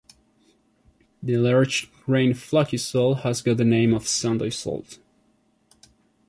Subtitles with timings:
[1.21, 4.97] The large grained flaky salt has got the name of Sunday salt.